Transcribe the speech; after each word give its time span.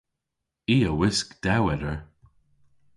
I 0.73 0.77
a 0.89 0.93
wisk 0.99 1.27
dewweder. 1.43 1.95